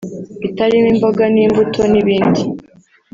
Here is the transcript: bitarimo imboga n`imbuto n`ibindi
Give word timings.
bitarimo 0.41 0.87
imboga 0.93 1.23
n`imbuto 1.33 1.81
n`ibindi 1.91 2.43